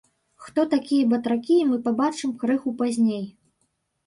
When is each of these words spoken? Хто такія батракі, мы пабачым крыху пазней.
Хто 0.43 0.63
такія 0.71 1.09
батракі, 1.11 1.57
мы 1.73 1.77
пабачым 1.89 2.33
крыху 2.45 2.75
пазней. 2.81 3.23